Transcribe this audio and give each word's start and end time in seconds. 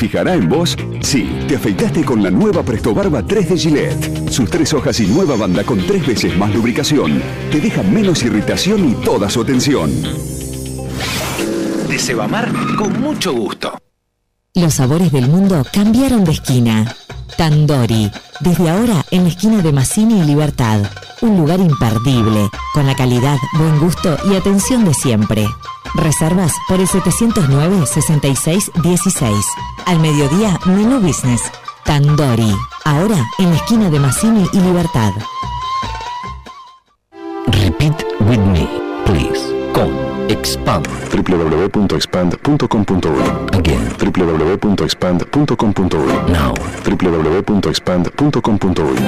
fijará 0.00 0.34
en 0.34 0.48
vos? 0.48 0.76
Sí, 1.02 1.30
te 1.46 1.56
afeitaste 1.56 2.02
con 2.04 2.22
la 2.22 2.30
nueva 2.30 2.62
Presto 2.62 2.94
Barba 2.94 3.22
3 3.22 3.50
de 3.50 3.58
Gillette. 3.58 4.30
Sus 4.30 4.48
tres 4.48 4.72
hojas 4.72 4.98
y 4.98 5.06
nueva 5.06 5.36
banda 5.36 5.62
con 5.62 5.78
tres 5.86 6.06
veces 6.06 6.36
más 6.38 6.54
lubricación 6.54 7.22
te 7.52 7.60
dejan 7.60 7.92
menos 7.92 8.22
irritación 8.22 8.88
y 8.88 8.94
toda 9.04 9.28
su 9.28 9.42
atención. 9.42 9.90
De 11.86 11.98
Sebamar 11.98 12.50
con 12.78 12.98
mucho 12.98 13.34
gusto. 13.34 13.76
Los 14.54 14.74
sabores 14.74 15.12
del 15.12 15.28
mundo 15.28 15.66
cambiaron 15.70 16.24
de 16.24 16.32
esquina. 16.32 16.96
Tandori, 17.36 18.10
desde 18.40 18.70
ahora 18.70 19.04
en 19.10 19.24
la 19.24 19.28
esquina 19.28 19.60
de 19.60 19.72
Massini 19.72 20.20
y 20.20 20.24
Libertad. 20.24 20.80
Un 21.20 21.36
lugar 21.36 21.60
imperdible, 21.60 22.48
con 22.72 22.86
la 22.86 22.94
calidad, 22.96 23.36
buen 23.58 23.78
gusto 23.78 24.16
y 24.30 24.34
atención 24.34 24.86
de 24.86 24.94
siempre. 24.94 25.46
Reservas 25.94 26.52
por 26.68 26.80
el 26.80 26.86
709-6616. 26.88 29.42
Al 29.86 29.98
mediodía, 30.00 30.58
menú 30.66 31.00
business. 31.00 31.40
Tandori, 31.84 32.54
ahora 32.84 33.16
en 33.38 33.50
la 33.50 33.56
esquina 33.56 33.88
de 33.90 33.98
Massini 33.98 34.46
y 34.52 34.60
Libertad. 34.60 35.12
Repeat 37.48 38.04
with 38.20 38.38
me, 38.38 38.68
please. 39.04 39.40
Con 39.72 39.90
Expand. 40.30 40.86
www.expand.com.uy 41.10 43.58
Again. 43.58 43.88
www.expand.com.uy 43.98 46.12
Now. 46.32 46.54
www.expand.com.uy 46.84 48.98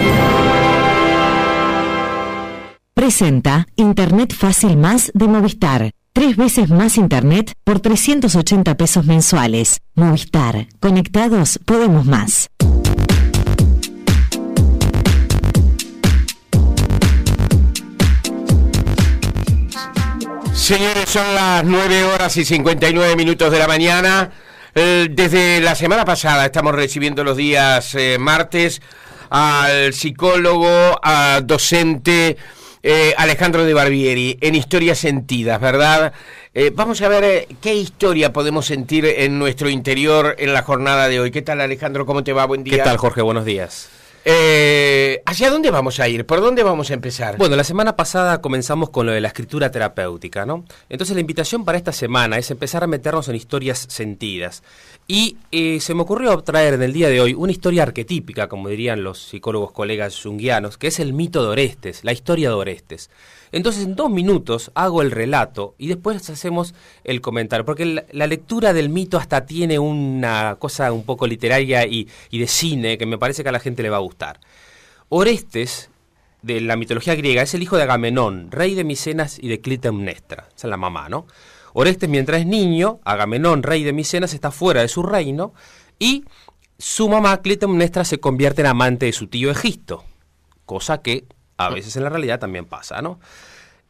Presenta 2.95 3.67
Internet 3.77 4.35
Fácil 4.35 4.77
Más 4.77 5.11
de 5.15 5.29
Movistar. 5.29 5.93
Tres 6.15 6.37
veces 6.37 6.69
más 6.69 6.99
Internet 6.99 7.55
por 7.65 7.81
380 7.81 8.77
pesos 8.77 9.07
mensuales. 9.07 9.81
Movistar. 9.95 10.67
Conectados 10.79 11.59
podemos 11.65 12.05
más. 12.05 12.51
Señores, 20.53 21.09
son 21.09 21.35
las 21.35 21.65
9 21.65 22.05
horas 22.05 22.37
y 22.37 22.45
59 22.45 23.17
minutos 23.17 23.51
de 23.51 23.59
la 23.59 23.67
mañana. 23.67 24.31
Eh, 24.75 25.09
desde 25.11 25.63
la 25.63 25.75
semana 25.75 26.05
pasada 26.05 26.45
estamos 26.45 26.75
recibiendo 26.75 27.25
los 27.25 27.39
días 27.39 27.95
eh, 27.95 28.19
martes 28.21 28.83
al 29.31 29.95
psicólogo, 29.95 31.01
a 31.03 31.41
docente 31.43 32.37
eh, 32.83 33.15
Alejandro 33.17 33.65
de 33.65 33.75
Barbieri 33.75 34.39
en 34.41 34.55
Historias 34.55 34.99
Sentidas, 34.99 35.61
¿verdad? 35.61 36.13
Eh, 36.55 36.71
vamos 36.75 37.01
a 37.03 37.09
ver 37.09 37.25
eh, 37.25 37.49
qué 37.61 37.75
historia 37.75 38.33
podemos 38.33 38.67
sentir 38.67 39.07
en 39.07 39.39
nuestro 39.39 39.69
interior 39.71 40.35
en 40.39 40.53
la 40.53 40.63
jornada 40.63 41.09
de 41.09 41.21
hoy. 41.21 41.31
¿Qué 41.31 41.43
tal 41.43 41.61
Alejandro? 41.61 42.07
¿Cómo 42.07 42.25
te 42.25 42.33
va? 42.33 42.45
Buen 42.45 42.65
día. 42.65 42.77
¿Qué 42.77 42.83
tal, 42.83 42.97
Jorge? 42.97 43.23
Buenos 43.23 43.45
días. 43.45 43.89
Eh, 44.25 45.23
¿Hacia 45.27 45.51
dónde 45.51 45.71
vamos 45.71 45.99
a 45.99 46.09
ir? 46.09 46.25
¿Por 46.27 46.41
dónde 46.41 46.63
vamos 46.63 46.91
a 46.91 46.95
empezar? 46.95 47.37
Bueno, 47.39 47.57
la 47.57 47.65
semana 47.65 47.97
pasada 47.97 48.41
comenzamos 48.41 48.91
con 48.91 49.07
lo 49.07 49.13
de 49.13 49.21
la 49.21 49.29
escritura 49.29 49.71
terapéutica, 49.71 50.47
¿no? 50.47 50.65
Entonces 50.89 51.15
la 51.15 51.21
invitación 51.21 51.65
para 51.65 51.79
esta 51.79 51.93
semana 51.93 52.39
es 52.39 52.51
empezar 52.51 52.85
a 52.85 52.87
meternos 52.87 53.29
en 53.29 53.35
historias 53.35 53.87
sentidas. 53.89 54.63
Y 55.09 55.37
eh, 55.51 55.81
se 55.81 55.95
me 55.95 56.03
ocurrió 56.03 56.39
traer 56.43 56.75
en 56.75 56.83
el 56.83 56.93
día 56.93 57.09
de 57.09 57.21
hoy 57.21 57.35
una 57.35 57.53
historia 57.53 57.83
arquetípica, 57.83 58.49
como 58.49 58.69
dirían 58.69 59.03
los 59.03 59.21
psicólogos 59.21 59.73
colegas 59.73 60.21
junguianos, 60.23 60.79
que 60.79 60.89
es 60.89 61.01
el 61.01 61.13
mito 61.13 61.43
de 61.43 61.49
Orestes, 61.49 62.05
la 62.05 62.13
historia 62.13 62.49
de 62.51 62.55
Orestes. 62.55 63.11
Entonces 63.53 63.85
en 63.85 63.95
dos 63.95 64.11
minutos 64.11 64.73
hago 64.75 65.03
el 65.03 65.11
relato 65.11 65.75
y 65.79 65.89
después 65.89 66.29
hacemos 66.31 66.75
el 67.05 67.21
comentario, 67.21 67.65
porque 67.65 68.05
la, 68.11 68.27
lectura 68.27 68.73
del 68.73 68.89
mito 68.89 69.19
hasta 69.19 69.45
tiene 69.47 69.79
una 69.79 70.57
cosa 70.59 70.91
un 70.91 71.05
poco 71.05 71.27
literaria 71.27 71.87
y, 71.87 72.09
y 72.31 72.39
de 72.39 72.47
cine 72.47 72.99
que 72.99 73.07
me 73.07 73.19
parece 73.19 73.43
que 73.43 73.51
a 73.51 73.53
la 73.53 73.61
gente 73.61 73.83
le 73.83 73.91
va 73.91 73.99
a 73.99 74.01
gustar. 74.01 74.41
Orestes, 75.11 75.91
de 76.43 76.61
la 76.61 76.77
mitología 76.77 77.15
griega, 77.15 77.43
es 77.43 77.55
el 77.55 77.63
hijo 77.63 77.77
de 77.77 77.85
Agamenón, 77.85 78.51
rey 78.51 78.75
de 78.75 78.85
Micenas 78.85 79.39
y 79.39 79.49
de 79.49 79.61
Clitemnestra. 79.61 80.49
Esa 80.49 80.67
es 80.67 80.71
la 80.71 80.77
mamá, 80.77 81.09
¿no? 81.09 81.27
Orestes, 81.73 82.09
mientras 82.09 82.41
es 82.41 82.47
niño, 82.47 83.01
Agamenón, 83.05 83.63
rey 83.63 83.85
de 83.85 83.93
Micenas, 83.93 84.35
está 84.35 84.51
fuera 84.51 84.83
de 84.83 84.89
su 84.89 85.03
reino 85.03 85.55
y 85.99 86.25
su 86.79 87.09
mamá, 87.09 87.41
Clitemnestra, 87.41 88.05
se 88.05 88.19
convierte 88.19 88.63
en 88.63 88.67
amante 88.67 89.07
de 89.07 89.13
su 89.13 89.29
tío 89.29 89.51
Egisto, 89.51 90.05
cosa 90.67 91.01
que 91.01 91.25
a 91.57 91.71
veces 91.71 91.97
en 91.97 92.05
la 92.05 92.11
realidad 92.11 92.39
también 92.41 92.65
pasa, 92.65 93.03
¿no? 93.03 93.21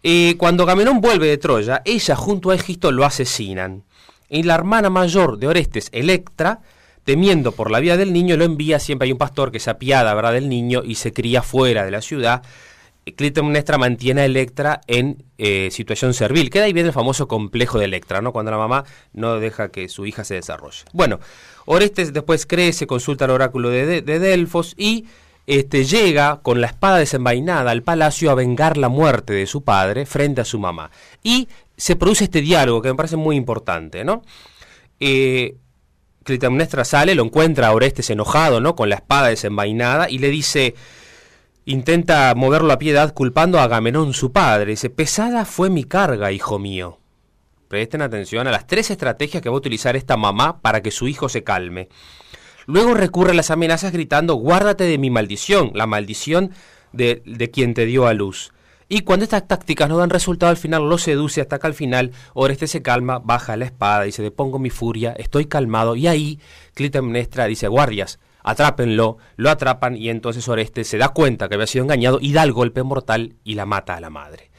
Eh, 0.02 0.34
cuando 0.36 0.64
Agamenón 0.64 1.00
vuelve 1.00 1.28
de 1.28 1.38
Troya, 1.38 1.82
ella 1.84 2.16
junto 2.16 2.50
a 2.50 2.54
Egisto 2.54 2.90
lo 2.90 3.04
asesinan. 3.04 3.84
Y 4.28 4.42
la 4.42 4.54
hermana 4.54 4.90
mayor 4.90 5.38
de 5.38 5.46
Orestes, 5.46 5.88
Electra, 5.92 6.60
temiendo 7.04 7.52
por 7.52 7.70
la 7.70 7.80
vida 7.80 7.96
del 7.96 8.12
niño, 8.12 8.36
lo 8.36 8.44
envía, 8.44 8.78
siempre 8.78 9.06
hay 9.06 9.12
un 9.12 9.18
pastor 9.18 9.52
que 9.52 9.60
se 9.60 9.70
apiada 9.70 10.14
¿verdad? 10.14 10.32
del 10.32 10.48
niño 10.48 10.82
y 10.84 10.94
se 10.96 11.12
cría 11.12 11.42
fuera 11.42 11.84
de 11.84 11.90
la 11.90 12.00
ciudad. 12.00 12.42
Clitemnestra 13.16 13.78
mantiene 13.78 14.20
a 14.20 14.24
Electra 14.24 14.80
en 14.86 15.24
eh, 15.36 15.68
situación 15.72 16.14
servil. 16.14 16.50
Queda 16.50 16.64
ahí 16.64 16.72
viene 16.72 16.88
el 16.90 16.92
famoso 16.94 17.26
complejo 17.26 17.78
de 17.80 17.86
Electra, 17.86 18.20
¿no? 18.22 18.32
Cuando 18.32 18.52
la 18.52 18.58
mamá 18.58 18.84
no 19.12 19.40
deja 19.40 19.70
que 19.70 19.88
su 19.88 20.06
hija 20.06 20.22
se 20.24 20.34
desarrolle. 20.34 20.84
Bueno, 20.92 21.18
Orestes 21.64 22.12
después 22.12 22.46
crece, 22.46 22.86
consulta 22.86 23.24
el 23.24 23.32
oráculo 23.32 23.70
de- 23.70 24.02
de 24.02 24.18
Delfos 24.20 24.74
y 24.76 25.06
este, 25.46 25.84
llega 25.84 26.40
con 26.42 26.60
la 26.60 26.68
espada 26.68 26.98
desenvainada 26.98 27.70
al 27.70 27.82
palacio 27.82 28.30
a 28.30 28.34
vengar 28.34 28.76
la 28.76 28.88
muerte 28.88 29.32
de 29.32 29.46
su 29.46 29.64
padre 29.64 30.06
frente 30.06 30.40
a 30.40 30.44
su 30.44 30.58
mamá. 30.58 30.90
Y 31.22 31.48
se 31.76 31.96
produce 31.96 32.24
este 32.24 32.40
diálogo 32.40 32.82
que 32.82 32.88
me 32.88 32.94
parece 32.94 33.16
muy 33.16 33.36
importante, 33.36 34.04
¿no? 34.04 34.22
Eh, 35.00 35.56
Clitemnestra 36.24 36.84
sale, 36.84 37.14
lo 37.16 37.24
encuentra 37.24 37.68
a 37.68 37.72
Orestes 37.72 38.10
enojado, 38.10 38.60
¿no? 38.60 38.76
Con 38.76 38.88
la 38.88 38.96
espada 38.96 39.28
desenvainada 39.28 40.08
y 40.08 40.18
le 40.18 40.28
dice, 40.28 40.74
intenta 41.64 42.32
moverlo 42.36 42.72
a 42.72 42.78
piedad 42.78 43.12
culpando 43.12 43.58
a 43.58 43.64
Agamenón 43.64 44.14
su 44.14 44.30
padre. 44.30 44.70
Dice, 44.72 44.90
pesada 44.90 45.44
fue 45.44 45.70
mi 45.70 45.84
carga, 45.84 46.30
hijo 46.30 46.58
mío. 46.60 47.00
Presten 47.66 48.02
atención 48.02 48.46
a 48.46 48.52
las 48.52 48.66
tres 48.66 48.90
estrategias 48.90 49.42
que 49.42 49.48
va 49.48 49.54
a 49.54 49.58
utilizar 49.58 49.96
esta 49.96 50.16
mamá 50.16 50.60
para 50.60 50.82
que 50.82 50.90
su 50.90 51.08
hijo 51.08 51.28
se 51.28 51.42
calme. 51.42 51.88
Luego 52.66 52.94
recurre 52.94 53.32
a 53.32 53.34
las 53.34 53.50
amenazas 53.50 53.92
gritando, 53.92 54.34
guárdate 54.34 54.84
de 54.84 54.98
mi 54.98 55.10
maldición, 55.10 55.72
la 55.74 55.86
maldición 55.86 56.52
de, 56.92 57.22
de 57.26 57.50
quien 57.50 57.74
te 57.74 57.86
dio 57.86 58.06
a 58.06 58.14
luz. 58.14 58.52
Y 58.88 59.00
cuando 59.00 59.24
estas 59.24 59.48
tácticas 59.48 59.88
no 59.88 59.96
dan 59.96 60.10
resultado, 60.10 60.50
al 60.50 60.58
final 60.58 60.86
lo 60.86 60.98
seduce 60.98 61.40
hasta 61.40 61.58
que 61.58 61.66
al 61.66 61.72
final 61.72 62.12
Oreste 62.34 62.66
se 62.66 62.82
calma, 62.82 63.20
baja 63.20 63.56
la 63.56 63.64
espada, 63.64 64.02
dice, 64.02 64.22
depongo 64.22 64.58
mi 64.58 64.68
furia, 64.68 65.14
estoy 65.16 65.46
calmado. 65.46 65.96
Y 65.96 66.08
ahí 66.08 66.40
Clitemnestra 66.74 67.46
dice, 67.46 67.68
guardias, 67.68 68.18
atrápenlo, 68.42 69.16
lo 69.36 69.48
atrapan 69.48 69.96
y 69.96 70.10
entonces 70.10 70.46
Oreste 70.46 70.84
se 70.84 70.98
da 70.98 71.08
cuenta 71.08 71.48
que 71.48 71.54
había 71.54 71.66
sido 71.66 71.84
engañado 71.84 72.18
y 72.20 72.34
da 72.34 72.42
el 72.42 72.52
golpe 72.52 72.82
mortal 72.82 73.36
y 73.44 73.54
la 73.54 73.64
mata 73.64 73.96
a 73.96 74.00
la 74.00 74.10
madre. 74.10 74.51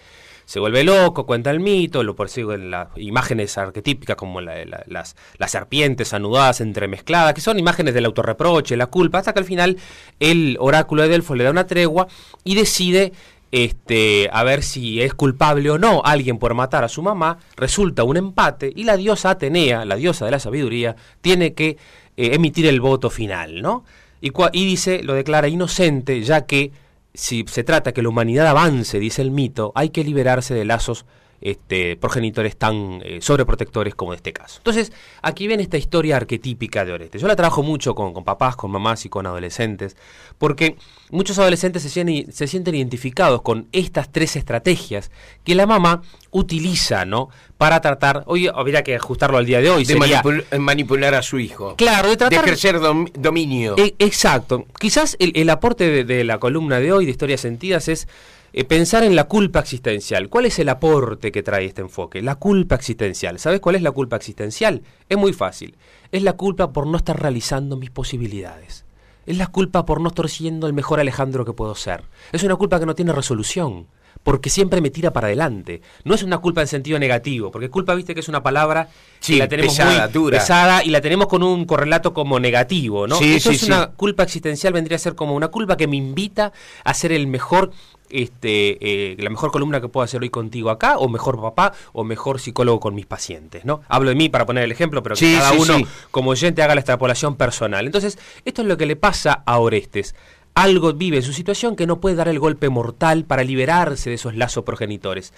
Se 0.53 0.59
vuelve 0.59 0.83
loco, 0.83 1.25
cuenta 1.25 1.49
el 1.49 1.59
mito, 1.59 2.03
lo 2.03 2.15
persiguen 2.15 2.69
las 2.69 2.89
imágenes 2.97 3.57
arquetípicas 3.57 4.15
como 4.15 4.39
la- 4.39 4.63
la- 4.65 4.83
las, 4.85 5.15
las 5.39 5.49
serpientes 5.49 6.13
anudadas, 6.13 6.61
entremezcladas, 6.61 7.33
que 7.33 7.41
son 7.41 7.57
imágenes 7.57 7.95
del 7.95 8.05
autorreproche, 8.05 8.77
la 8.77 8.85
culpa, 8.85 9.17
hasta 9.17 9.33
que 9.33 9.39
al 9.39 9.45
final 9.45 9.77
el 10.19 10.55
oráculo 10.59 11.01
de 11.01 11.07
Delfos 11.07 11.35
le 11.37 11.43
da 11.43 11.49
una 11.49 11.65
tregua 11.65 12.07
y 12.43 12.53
decide 12.53 13.13
este, 13.51 14.29
a 14.31 14.43
ver 14.43 14.61
si 14.61 15.01
es 15.01 15.15
culpable 15.15 15.71
o 15.71 15.79
no 15.79 16.03
alguien 16.05 16.37
por 16.37 16.53
matar 16.53 16.83
a 16.83 16.87
su 16.87 17.01
mamá, 17.01 17.39
resulta 17.55 18.03
un 18.03 18.17
empate 18.17 18.71
y 18.75 18.83
la 18.83 18.95
diosa 18.95 19.31
Atenea, 19.31 19.85
la 19.85 19.95
diosa 19.95 20.25
de 20.25 20.31
la 20.31 20.39
sabiduría, 20.39 20.95
tiene 21.21 21.55
que 21.55 21.77
eh, 22.15 22.35
emitir 22.35 22.67
el 22.67 22.79
voto 22.79 23.09
final, 23.09 23.63
¿no? 23.63 23.85
Y, 24.21 24.31
y 24.51 24.65
dice, 24.67 25.01
lo 25.01 25.15
declara 25.15 25.47
inocente, 25.47 26.21
ya 26.21 26.45
que 26.45 26.71
si 27.13 27.45
se 27.47 27.63
trata 27.63 27.91
que 27.91 28.01
la 28.01 28.09
humanidad 28.09 28.47
avance, 28.47 28.99
dice 28.99 29.21
el 29.21 29.31
mito, 29.31 29.71
hay 29.75 29.89
que 29.89 30.03
liberarse 30.03 30.53
de 30.53 30.65
lazos 30.65 31.05
este, 31.43 31.95
progenitores 31.97 32.57
tan 32.57 33.01
eh, 33.03 33.19
sobreprotectores 33.21 33.93
como 33.95 34.13
en 34.13 34.17
este 34.17 34.33
caso. 34.33 34.57
Entonces, 34.59 34.91
aquí 35.21 35.45
viene 35.47 35.61
esta 35.61 35.77
historia 35.77 36.15
arquetípica 36.17 36.85
de 36.85 36.93
Orestes. 36.93 37.21
Yo 37.21 37.27
la 37.27 37.35
trabajo 37.35 37.61
mucho 37.63 37.93
con, 37.95 38.13
con 38.13 38.23
papás, 38.23 38.55
con 38.55 38.71
mamás 38.71 39.05
y 39.05 39.09
con 39.09 39.25
adolescentes, 39.27 39.95
porque 40.37 40.77
muchos 41.11 41.37
adolescentes 41.39 41.83
se 41.83 41.89
sienten, 41.89 42.31
se 42.31 42.47
sienten 42.47 42.75
identificados 42.75 43.41
con 43.41 43.67
estas 43.73 44.11
tres 44.11 44.35
estrategias 44.35 45.11
que 45.43 45.53
la 45.55 45.65
mamá 45.67 46.01
utiliza, 46.31 47.05
¿no? 47.05 47.29
Para 47.57 47.79
tratar, 47.81 48.23
hoy 48.25 48.47
habría 48.47 48.83
que 48.83 48.95
ajustarlo 48.95 49.37
al 49.37 49.45
día 49.45 49.61
de 49.61 49.69
hoy. 49.69 49.85
de 49.85 49.93
sería- 49.93 50.21
manipul- 50.23 50.57
manipular 50.59 51.13
a 51.15 51.21
su 51.21 51.39
hijo. 51.39 51.75
Claro, 51.75 52.05
de 52.07 52.11
De 52.11 52.17
tratar 52.17 52.43
ejercer 52.45 52.79
dom- 52.79 53.11
dominio. 53.13 53.75
e- 53.77 53.95
exacto. 53.99 54.65
Quizás 54.79 55.15
el, 55.19 55.31
el 55.35 55.49
aporte 55.49 55.89
de, 55.89 56.03
de 56.03 56.23
la 56.23 56.39
columna 56.39 56.79
de 56.79 56.91
hoy 56.91 57.05
de 57.05 57.11
Historias 57.11 57.41
Sentidas 57.41 57.87
es 57.87 58.07
eh, 58.53 58.63
pensar 58.65 59.03
en 59.03 59.15
la 59.15 59.23
culpa 59.25 59.59
existencial. 59.59 60.29
¿Cuál 60.29 60.45
es 60.45 60.59
el 60.59 60.69
aporte 60.69 61.31
que 61.31 61.43
trae 61.43 61.65
este 61.65 61.81
enfoque? 61.81 62.21
La 62.21 62.35
culpa 62.35 62.75
existencial. 62.75 63.39
¿Sabes 63.39 63.59
cuál 63.59 63.75
es 63.75 63.81
la 63.81 63.91
culpa 63.91 64.15
existencial? 64.15 64.83
Es 65.09 65.17
muy 65.17 65.33
fácil. 65.33 65.75
Es 66.11 66.21
la 66.23 66.33
culpa 66.33 66.71
por 66.71 66.85
no 66.87 66.97
estar 66.97 67.19
realizando 67.19 67.75
mis 67.77 67.89
posibilidades. 67.89 68.85
Es 69.25 69.37
la 69.37 69.47
culpa 69.47 69.85
por 69.85 70.01
no 70.01 70.09
estar 70.09 70.29
siendo 70.29 70.67
el 70.67 70.73
mejor 70.73 70.99
Alejandro 70.99 71.45
que 71.45 71.53
puedo 71.53 71.75
ser. 71.75 72.03
Es 72.31 72.43
una 72.43 72.55
culpa 72.55 72.79
que 72.79 72.85
no 72.85 72.93
tiene 72.95 73.11
resolución. 73.13 73.87
porque 74.21 74.49
siempre 74.49 74.79
me 74.79 74.89
tira 74.89 75.11
para 75.11 75.27
adelante. 75.27 75.81
No 76.05 76.15
es 76.15 76.23
una 76.23 76.37
culpa 76.37 76.61
en 76.61 76.67
sentido 76.67 76.97
negativo, 76.97 77.51
porque 77.51 77.69
culpa, 77.69 77.93
viste 77.93 78.13
que 78.13 78.21
es 78.21 78.29
una 78.29 78.41
palabra 78.41 78.87
Sí, 79.19 79.33
que 79.33 79.39
la 79.39 79.47
tenemos 79.49 79.75
pesada, 79.75 80.03
muy 80.05 80.13
dura. 80.13 80.37
pesada 80.39 80.83
y 80.83 80.91
la 80.91 81.01
tenemos 81.01 81.27
con 81.27 81.43
un 81.43 81.65
correlato 81.65 82.13
como 82.13 82.39
negativo, 82.39 83.05
¿no? 83.05 83.17
Sí, 83.17 83.39
sí, 83.41 83.49
es 83.49 83.63
una 83.63 83.87
culpa 83.87 84.23
existencial, 84.23 84.71
vendría 84.71 84.95
a 84.95 84.99
ser 84.99 85.15
como 85.15 85.35
una 85.35 85.49
culpa 85.49 85.75
que 85.75 85.87
me 85.87 85.97
invita 85.97 86.53
a 86.85 86.93
ser 86.93 87.11
el 87.11 87.27
mejor 87.27 87.71
este, 88.13 88.77
eh, 89.11 89.15
la 89.19 89.29
mejor 89.29 89.51
columna 89.51 89.81
que 89.81 89.87
puedo 89.89 90.03
hacer 90.03 90.21
hoy 90.21 90.29
contigo 90.29 90.69
acá, 90.69 90.97
o 90.97 91.09
mejor 91.09 91.41
papá, 91.41 91.73
o 91.91 92.03
mejor 92.03 92.39
psicólogo 92.39 92.79
con 92.79 92.95
mis 92.95 93.05
pacientes, 93.05 93.65
¿no? 93.65 93.81
Hablo 93.89 94.09
de 94.09 94.15
mí 94.15 94.29
para 94.29 94.45
poner 94.45 94.63
el 94.63 94.71
ejemplo, 94.71 95.01
pero 95.03 95.15
que 95.15 95.25
Sí, 95.25 95.35
cada 95.35 95.51
sí, 95.51 95.57
uno 95.59 95.77
sí. 95.79 95.85
como 96.11 96.31
oyente 96.31 96.61
haga 96.61 96.75
la 96.75 96.81
extrapolación 96.81 97.35
personal. 97.35 97.85
Entonces, 97.85 98.17
esto 98.45 98.61
es 98.61 98.67
lo 98.67 98.77
que 98.77 98.85
le 98.85 98.95
pasa 98.95 99.43
a 99.45 99.57
Orestes. 99.59 100.15
Algo 100.55 100.93
vive 100.93 101.17
en 101.17 101.23
su 101.23 101.33
situación 101.33 101.75
que 101.75 101.87
no 101.87 101.99
puede 101.99 102.15
dar 102.15 102.27
el 102.27 102.37
golpe 102.37 102.69
mortal 102.69 103.25
para 103.25 103.43
liberarse 103.43 104.11
de 104.11 104.17
esos 104.17 104.35
lazos 104.35 104.63
progenitores. 104.63 105.33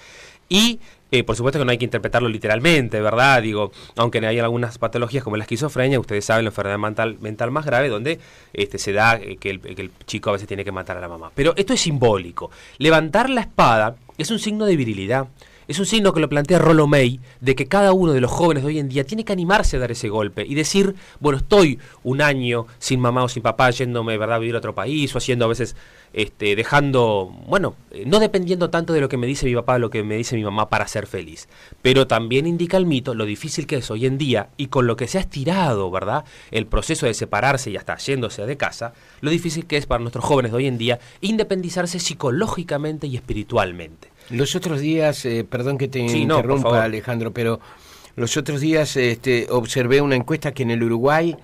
Y, 0.49 0.79
eh, 1.11 1.23
por 1.23 1.35
supuesto 1.35 1.59
que 1.59 1.65
no 1.65 1.71
hay 1.71 1.77
que 1.77 1.85
interpretarlo 1.85 2.29
literalmente, 2.29 3.01
¿verdad? 3.01 3.41
Digo, 3.41 3.71
aunque 3.95 4.25
hay 4.25 4.39
algunas 4.39 4.77
patologías 4.77 5.23
como 5.23 5.37
la 5.37 5.43
esquizofrenia, 5.43 5.99
ustedes 5.99 6.25
saben 6.25 6.45
la 6.45 6.49
enfermedad 6.49 6.77
mental, 6.77 7.17
mental 7.19 7.51
más 7.51 7.65
grave, 7.65 7.89
donde 7.89 8.19
este, 8.53 8.77
se 8.77 8.93
da 8.93 9.15
eh, 9.15 9.37
que, 9.37 9.49
el, 9.51 9.59
que 9.59 9.81
el 9.81 9.91
chico 10.05 10.29
a 10.29 10.33
veces 10.33 10.47
tiene 10.47 10.63
que 10.63 10.71
matar 10.71 10.97
a 10.97 11.01
la 11.01 11.07
mamá. 11.07 11.31
Pero 11.33 11.53
esto 11.55 11.73
es 11.73 11.81
simbólico. 11.81 12.51
Levantar 12.77 13.29
la 13.29 13.41
espada 13.41 13.95
es 14.17 14.31
un 14.31 14.39
signo 14.39 14.65
de 14.65 14.75
virilidad. 14.75 15.27
Es 15.67 15.79
un 15.79 15.87
signo 15.87 16.13
que 16.13 16.19
lo 16.19 16.29
plantea 16.29 16.59
Rollo 16.59 16.85
May, 16.85 17.19
de 17.41 17.55
que 17.55 17.65
cada 17.65 17.91
uno 17.91 18.13
de 18.13 18.21
los 18.21 18.29
jóvenes 18.29 18.61
de 18.61 18.67
hoy 18.67 18.77
en 18.77 18.87
día 18.87 19.03
tiene 19.03 19.25
que 19.25 19.33
animarse 19.33 19.77
a 19.77 19.79
dar 19.79 19.91
ese 19.91 20.09
golpe 20.09 20.45
y 20.45 20.53
decir, 20.53 20.93
bueno, 21.19 21.39
estoy 21.39 21.79
un 22.03 22.21
año 22.21 22.67
sin 22.77 22.99
mamá 22.99 23.23
o 23.23 23.29
sin 23.29 23.41
papá, 23.41 23.71
yéndome, 23.71 24.15
¿verdad?, 24.19 24.35
a 24.35 24.39
vivir 24.39 24.53
a 24.53 24.59
otro 24.59 24.75
país 24.75 25.15
o 25.15 25.17
haciendo 25.17 25.45
a 25.45 25.47
veces, 25.47 25.75
este, 26.13 26.55
dejando, 26.55 27.33
bueno, 27.47 27.75
eh, 27.89 28.03
no 28.05 28.19
dependiendo 28.19 28.69
tanto 28.69 28.93
de 28.93 29.01
lo 29.01 29.09
que 29.09 29.17
me 29.17 29.25
dice 29.25 29.47
mi 29.47 29.55
papá 29.55 29.75
o 29.75 29.79
lo 29.79 29.89
que 29.89 30.03
me 30.03 30.17
dice 30.17 30.35
mi 30.35 30.43
mamá 30.43 30.69
para 30.69 30.87
ser 30.87 31.07
feliz. 31.07 31.49
Pero 31.81 32.05
también 32.05 32.45
indica 32.45 32.77
el 32.77 32.85
mito 32.85 33.15
lo 33.15 33.25
difícil 33.25 33.65
que 33.65 33.77
es 33.77 33.89
hoy 33.89 34.05
en 34.05 34.19
día 34.19 34.49
y 34.57 34.67
con 34.67 34.85
lo 34.85 34.95
que 34.95 35.07
se 35.07 35.17
ha 35.17 35.21
estirado, 35.21 35.89
¿verdad?, 35.89 36.25
el 36.51 36.67
proceso 36.67 37.07
de 37.07 37.15
separarse 37.15 37.71
y 37.71 37.77
hasta 37.77 37.97
yéndose 37.97 38.45
de 38.45 38.55
casa, 38.55 38.93
lo 39.21 39.31
difícil 39.31 39.65
que 39.65 39.77
es 39.77 39.87
para 39.87 40.01
nuestros 40.01 40.25
jóvenes 40.25 40.51
de 40.51 40.57
hoy 40.57 40.67
en 40.67 40.77
día 40.77 40.99
independizarse 41.21 41.97
psicológicamente 41.97 43.07
y 43.07 43.15
espiritualmente. 43.15 44.14
Los 44.29 44.55
otros 44.55 44.79
días, 44.79 45.23
eh, 45.25 45.43
perdón 45.47 45.77
que 45.77 45.87
te 45.87 46.07
Sí, 46.09 46.19
interrumpa. 46.23 46.83
Alejandro, 46.83 47.31
pero 47.31 47.59
los 48.15 48.37
otros 48.37 48.61
días 48.61 48.95
este, 48.97 49.47
observé 49.49 50.01
una 50.01 50.15
encuesta 50.15 50.53
que 50.53 50.63
en 50.63 50.71
el 50.71 50.83
Uruguay 50.83 51.35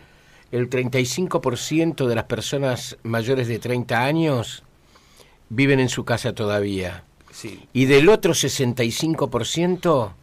el 0.51 0.69
35% 0.69 2.07
de 2.07 2.15
las 2.15 2.25
personas 2.25 2.97
mayores 3.03 3.47
de 3.47 3.59
30 3.59 4.03
años 4.03 4.63
viven 5.49 5.79
en 5.79 5.89
su 5.89 6.03
casa 6.05 6.33
todavía. 6.33 7.03
Sí. 7.31 7.67
Y 7.73 7.85
del 7.85 8.09
otro 8.09 8.33
65%, 8.33 10.13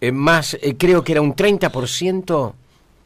eh, 0.00 0.12
más, 0.12 0.54
eh, 0.54 0.76
creo 0.78 1.04
que 1.04 1.12
era 1.12 1.20
un 1.20 1.34
30%, 1.34 2.54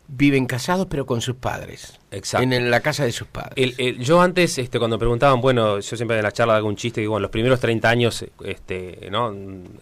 viven 0.08 0.46
casados 0.46 0.86
pero 0.88 1.06
con 1.06 1.20
sus 1.20 1.36
padres. 1.36 1.98
Exacto. 2.12 2.44
En 2.50 2.70
la 2.70 2.80
casa 2.80 3.04
de 3.04 3.12
sus 3.12 3.26
padres. 3.26 3.52
El- 3.56 3.74
el- 3.78 3.98
yo 3.98 4.20
antes, 4.22 4.56
este, 4.58 4.78
cuando 4.78 4.96
me 4.96 5.00
preguntaban, 5.00 5.40
bueno, 5.40 5.80
yo 5.80 5.96
siempre 5.96 6.16
en 6.16 6.22
la 6.22 6.32
charla 6.32 6.56
hago 6.56 6.68
un 6.68 6.76
chiste, 6.76 7.00
digo, 7.00 7.10
bueno, 7.12 7.22
los 7.22 7.30
primeros 7.30 7.60
30 7.60 7.90
años, 7.90 8.24
este, 8.44 9.08
¿no? 9.10 9.32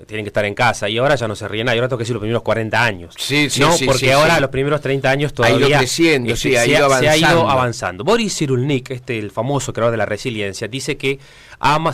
Tienen 0.07 0.25
que 0.25 0.29
estar 0.31 0.45
en 0.45 0.55
casa, 0.55 0.89
y 0.89 0.99
ahora 0.99 1.15
ya 1.15 1.29
no 1.29 1.37
se 1.37 1.47
ríen 1.47 1.67
nada, 1.67 1.77
y 1.77 1.79
ahora 1.79 1.89
tengo 1.89 1.99
que 1.99 2.03
decir 2.05 2.15
los 2.15 2.21
primeros 2.23 2.43
40 2.43 2.83
años. 2.83 3.15
Sí, 3.19 3.49
sí, 3.51 3.61
¿no? 3.61 3.73
sí, 3.73 3.85
Porque 3.87 4.13
ahora 4.13 4.41
los 4.41 4.51
primeros 4.51 4.81
30 4.81 5.11
años 5.11 5.33
Ha 5.33 5.35
todavía... 5.35 5.69
ido 5.69 5.79
creciendo, 5.79 6.35
sí, 6.37 6.57
ha 6.57 6.63
se, 6.63 6.71
ido 6.71 6.89
se 6.99 7.09
ha 7.09 7.17
ido 7.17 7.27
avanzando. 7.27 7.51
avanzando. 7.51 8.05
Boris 8.05 8.37
Cyrulnik, 8.37 8.91
este, 8.91 9.19
el 9.19 9.31
famoso 9.31 9.73
creador 9.73 9.93
de 9.93 9.99
la 9.99 10.07
resiliencia, 10.07 10.67
dice 10.67 10.97
que 10.97 11.21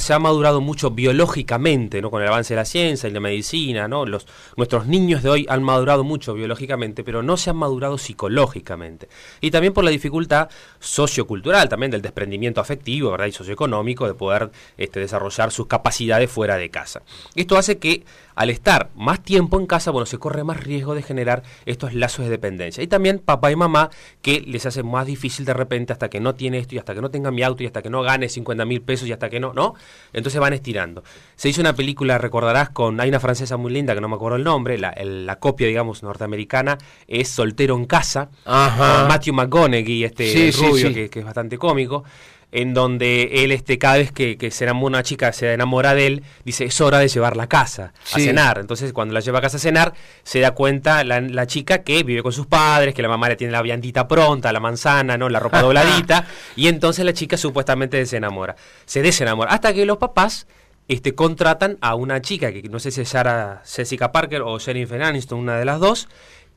se 0.00 0.12
ha 0.12 0.18
madurado 0.18 0.60
mucho 0.60 0.90
biológicamente, 0.90 2.02
¿no? 2.02 2.10
Con 2.10 2.22
el 2.22 2.28
avance 2.28 2.54
de 2.54 2.60
la 2.60 2.64
ciencia 2.64 3.08
y 3.08 3.12
la 3.12 3.20
medicina, 3.20 3.86
¿no? 3.86 4.04
Los, 4.04 4.26
nuestros 4.56 4.86
niños 4.86 5.22
de 5.22 5.30
hoy 5.30 5.46
han 5.48 5.62
madurado 5.62 6.02
mucho 6.02 6.34
biológicamente, 6.34 7.04
pero 7.04 7.22
no 7.22 7.36
se 7.36 7.50
han 7.50 7.56
madurado 7.56 7.96
psicológicamente. 7.96 9.08
Y 9.40 9.52
también 9.52 9.72
por 9.72 9.84
la 9.84 9.90
dificultad 9.90 10.48
sociocultural, 10.80 11.68
también 11.68 11.92
del 11.92 12.02
desprendimiento 12.02 12.60
afectivo, 12.60 13.12
¿verdad? 13.12 13.26
Y 13.26 13.32
socioeconómico 13.32 14.06
de 14.06 14.14
poder 14.14 14.50
este, 14.76 14.98
desarrollar 14.98 15.52
sus 15.52 15.66
capacidades 15.66 16.30
fuera 16.30 16.56
de 16.56 16.68
casa. 16.70 17.02
Esto 17.36 17.56
hace 17.56 17.78
que 17.78 18.04
al 18.40 18.48
estar 18.48 18.88
más 18.96 19.20
tiempo 19.22 19.60
en 19.60 19.66
casa, 19.66 19.90
bueno, 19.90 20.06
se 20.06 20.16
corre 20.16 20.44
más 20.44 20.58
riesgo 20.64 20.94
de 20.94 21.02
generar 21.02 21.42
estos 21.66 21.92
lazos 21.92 22.24
de 22.24 22.30
dependencia. 22.30 22.82
Y 22.82 22.86
también 22.86 23.18
papá 23.18 23.50
y 23.52 23.56
mamá 23.56 23.90
que 24.22 24.40
les 24.40 24.64
hace 24.64 24.82
más 24.82 25.04
difícil 25.06 25.44
de 25.44 25.52
repente 25.52 25.92
hasta 25.92 26.08
que 26.08 26.20
no 26.20 26.34
tiene 26.34 26.56
esto 26.56 26.74
y 26.74 26.78
hasta 26.78 26.94
que 26.94 27.02
no 27.02 27.10
tenga 27.10 27.30
mi 27.30 27.42
auto 27.42 27.62
y 27.62 27.66
hasta 27.66 27.82
que 27.82 27.90
no 27.90 28.00
gane 28.00 28.30
50 28.30 28.64
mil 28.64 28.80
pesos 28.80 29.06
y 29.08 29.12
hasta 29.12 29.28
que 29.28 29.40
no, 29.40 29.52
¿no? 29.52 29.74
Entonces 30.14 30.40
van 30.40 30.54
estirando. 30.54 31.04
Se 31.36 31.50
hizo 31.50 31.60
una 31.60 31.74
película, 31.74 32.16
recordarás, 32.16 32.70
con, 32.70 32.98
hay 33.00 33.10
una 33.10 33.20
francesa 33.20 33.58
muy 33.58 33.72
linda 33.72 33.94
que 33.94 34.00
no 34.00 34.08
me 34.08 34.14
acuerdo 34.14 34.36
el 34.38 34.44
nombre, 34.44 34.78
la, 34.78 34.88
el- 34.88 35.26
la 35.26 35.36
copia, 35.36 35.66
digamos, 35.66 36.02
norteamericana, 36.02 36.78
es 37.06 37.28
Soltero 37.28 37.76
en 37.76 37.84
casa, 37.84 38.30
Ajá. 38.46 39.06
Matthew 39.06 39.34
McConaughey, 39.34 40.04
este 40.04 40.32
Sí, 40.32 40.50
sí, 40.52 40.64
rubio 40.66 40.88
sí. 40.88 40.94
Que, 40.94 41.10
que 41.10 41.18
es 41.18 41.24
bastante 41.26 41.58
cómico, 41.58 42.04
en 42.52 42.74
donde 42.74 43.44
él, 43.44 43.52
este, 43.52 43.78
cada 43.78 43.98
vez 43.98 44.10
que, 44.10 44.36
que 44.36 44.50
se 44.50 44.64
enamora 44.64 44.88
una 44.98 45.02
chica, 45.04 45.32
se 45.32 45.52
enamora 45.52 45.94
de 45.94 46.06
él, 46.06 46.22
dice, 46.44 46.64
es 46.64 46.80
hora 46.80 46.98
de 46.98 47.06
llevarla 47.08 47.44
a 47.44 47.48
casa, 47.48 47.92
a 48.12 48.18
cenar. 48.24 48.58
Entonces, 48.58 48.92
cuando 48.92 49.14
la 49.14 49.20
lleva 49.20 49.38
a 49.38 49.42
casa 49.42 49.58
a 49.58 49.60
cenar, 49.60 49.94
se 50.24 50.40
da 50.40 50.50
cuenta 50.50 51.04
la, 51.04 51.20
la 51.20 51.46
chica 51.46 51.82
que 51.84 52.02
vive 52.02 52.22
con 52.24 52.32
sus 52.32 52.46
padres, 52.46 52.92
que 52.94 53.02
la 53.02 53.08
mamá 53.08 53.28
le 53.28 53.36
tiene 53.36 53.52
la 53.52 53.62
viandita 53.62 54.08
pronta, 54.08 54.52
la 54.52 54.58
manzana, 54.60 55.16
¿no? 55.16 55.28
La 55.28 55.38
ropa 55.38 55.62
dobladita, 55.62 56.26
y 56.56 56.66
entonces 56.66 57.04
la 57.04 57.12
chica 57.12 57.36
supuestamente 57.36 58.04
se 58.06 58.16
enamora, 58.16 58.56
se 58.84 59.00
desenamora, 59.02 59.52
hasta 59.52 59.72
que 59.72 59.86
los 59.86 59.98
papás 59.98 60.48
este, 60.88 61.14
contratan 61.14 61.78
a 61.80 61.94
una 61.94 62.20
chica, 62.20 62.52
que 62.52 62.62
no 62.68 62.80
sé 62.80 62.90
si 62.90 63.02
es 63.02 63.08
Sarah 63.10 63.62
Jessica 63.64 64.10
Parker 64.10 64.42
o 64.42 64.58
Jennifer 64.58 65.00
Aniston, 65.00 65.38
una 65.38 65.56
de 65.56 65.64
las 65.64 65.78
dos, 65.78 66.08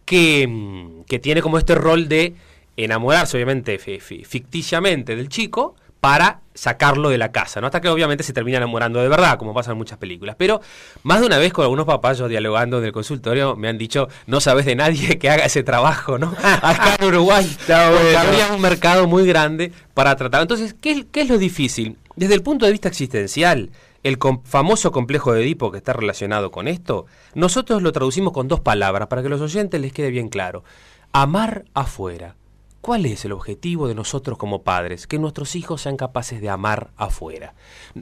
que, 0.06 0.48
mm, 0.48 1.04
que 1.04 1.20
tiene 1.20 1.44
como 1.44 1.60
este 1.60 1.76
rol 1.76 2.08
de 2.10 2.34
enamorarse, 2.78 3.38
obviamente, 3.38 3.78
fi- 3.78 4.00
fi- 4.00 4.24
ficticiamente 4.26 5.16
del 5.16 5.30
chico 5.30 5.76
para 6.04 6.42
sacarlo 6.54 7.08
de 7.08 7.18
la 7.18 7.32
casa, 7.32 7.62
¿no? 7.62 7.68
Hasta 7.68 7.80
que 7.80 7.88
obviamente 7.88 8.26
se 8.26 8.34
termina 8.34 8.58
enamorando 8.58 9.00
de 9.00 9.08
verdad, 9.08 9.38
como 9.38 9.54
pasa 9.54 9.72
en 9.72 9.78
muchas 9.78 9.98
películas. 9.98 10.36
Pero 10.38 10.60
más 11.04 11.22
de 11.22 11.28
una 11.28 11.38
vez 11.38 11.54
con 11.54 11.64
algunos 11.64 11.86
papás, 11.86 12.18
yo 12.18 12.28
dialogando 12.28 12.80
en 12.80 12.84
el 12.84 12.92
consultorio, 12.92 13.56
me 13.56 13.70
han 13.70 13.78
dicho, 13.78 14.10
no 14.28 14.42
sabes 14.42 14.66
de 14.66 14.76
nadie 14.76 15.18
que 15.18 15.30
haga 15.30 15.46
ese 15.46 15.64
trabajo, 15.64 16.18
¿no? 16.18 16.36
Acá 16.44 16.98
en 17.00 17.06
Uruguay, 17.08 17.50
bueno. 17.68 18.20
habría 18.20 18.54
un 18.54 18.60
mercado 18.60 19.08
muy 19.08 19.26
grande 19.26 19.72
para 19.94 20.18
tratar. 20.18 20.42
Entonces, 20.42 20.74
¿qué, 20.74 20.92
es- 20.92 21.06
qué 21.10 21.22
es 21.22 21.30
lo 21.30 21.38
difícil? 21.38 21.98
Desde 22.18 22.34
el 22.36 22.44
punto 22.44 22.66
de 22.66 22.74
vista 22.74 22.90
existencial, 22.90 23.72
el 24.04 24.18
com- 24.18 24.44
famoso 24.44 24.92
complejo 24.92 25.32
de 25.32 25.42
Edipo 25.42 25.72
que 25.72 25.78
está 25.78 25.94
relacionado 25.94 26.52
con 26.52 26.68
esto, 26.68 27.06
nosotros 27.34 27.82
lo 27.82 27.94
traducimos 27.94 28.34
con 28.34 28.50
dos 28.50 28.60
palabras 28.60 29.08
para 29.08 29.22
que 29.22 29.28
a 29.28 29.32
los 29.32 29.40
oyentes 29.40 29.80
les 29.80 29.94
quede 29.94 30.10
bien 30.12 30.28
claro. 30.28 30.66
Amar 31.14 31.64
afuera. 31.74 32.36
¿Cuál 32.84 33.06
es 33.06 33.24
el 33.24 33.32
objetivo 33.32 33.88
de 33.88 33.96
nosotros 33.96 34.38
como 34.38 34.64
padres? 34.64 35.08
Que 35.08 35.18
nuestros 35.18 35.56
hijos 35.56 35.80
sean 35.80 35.96
capaces 35.96 36.42
de 36.42 36.50
amar 36.50 36.90
afuera. 36.98 37.54